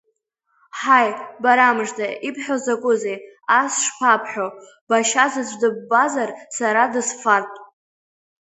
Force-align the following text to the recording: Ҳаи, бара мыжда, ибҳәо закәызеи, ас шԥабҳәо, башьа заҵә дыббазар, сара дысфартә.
Ҳаи, 0.79 1.09
бара 1.43 1.75
мыжда, 1.75 2.07
ибҳәо 2.27 2.55
закәызеи, 2.63 3.17
ас 3.59 3.73
шԥабҳәо, 3.83 4.47
башьа 4.87 5.25
заҵә 5.33 5.55
дыббазар, 5.61 6.29
сара 6.55 6.83
дысфартә. 6.93 7.59